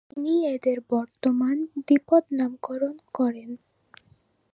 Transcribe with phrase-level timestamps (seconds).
[0.09, 1.57] তিনিই এদের বর্তমান
[1.87, 3.49] দ্বিপদ নামকরণ করেন।